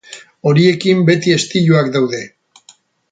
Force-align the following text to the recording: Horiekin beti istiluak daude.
Horiekin 0.51 1.03
beti 1.09 1.35
istiluak 1.41 1.93
daude. 1.99 2.23